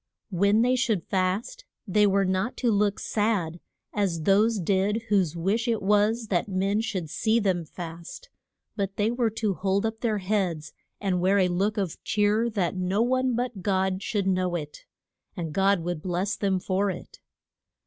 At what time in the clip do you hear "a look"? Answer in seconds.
11.37-11.77